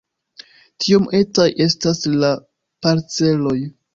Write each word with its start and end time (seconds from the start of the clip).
Tiom 0.85 1.05
etaj 1.19 1.45
estas 1.67 2.01
la 2.23 2.33
parceloj! 2.87 3.57